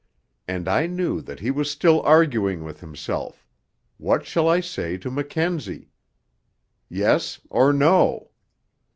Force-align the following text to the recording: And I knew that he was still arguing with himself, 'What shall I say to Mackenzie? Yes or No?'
And 0.47 0.67
I 0.67 0.87
knew 0.87 1.21
that 1.21 1.41
he 1.41 1.51
was 1.51 1.69
still 1.69 2.01
arguing 2.01 2.63
with 2.63 2.79
himself, 2.79 3.45
'What 3.99 4.25
shall 4.25 4.49
I 4.49 4.59
say 4.59 4.97
to 4.97 5.11
Mackenzie? 5.11 5.91
Yes 6.89 7.39
or 7.51 7.71
No?' 7.71 8.31